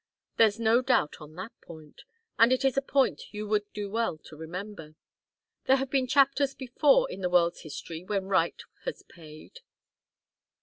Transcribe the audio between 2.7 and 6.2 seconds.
a point you would do well to remember. There have been